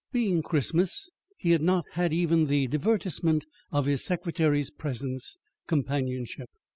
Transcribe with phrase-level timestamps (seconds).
[0.11, 6.49] Being Christmas, he had not had even the divertisement of his secretary's presence companionship.